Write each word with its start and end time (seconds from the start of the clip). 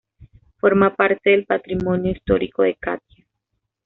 Forma 0.57 0.95
parte 0.95 1.29
del 1.29 1.45
patrimonio 1.45 2.11
histórico 2.11 2.63
de 2.63 2.73
Catia. 2.75 3.23